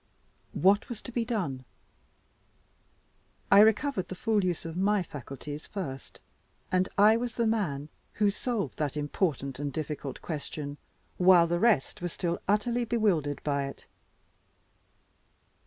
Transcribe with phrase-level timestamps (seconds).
[0.55, 1.63] What was to be done?
[3.51, 6.21] I recovered the full use of my faculties first;
[6.71, 10.79] and I was the man who solved that important and difficult question,
[11.17, 13.85] while the rest were still utterly bewildered by it.